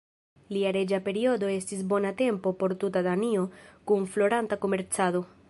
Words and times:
Lia 0.55 0.69
reĝa 0.77 0.99
periodo 1.07 1.51
estis 1.57 1.83
bona 1.91 2.13
tempo 2.23 2.55
por 2.65 2.75
tuta 2.85 3.05
Danio 3.11 3.45
kun 3.93 4.11
floranta 4.17 4.63
komercado. 4.67 5.25